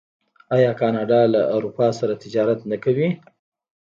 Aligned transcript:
آیا 0.55 0.71
کاناډا 0.79 1.19
له 1.33 1.41
اروپا 1.55 1.87
سره 1.99 2.19
تجارت 2.23 2.59
نه 2.71 2.77
کوي؟ 2.83 3.09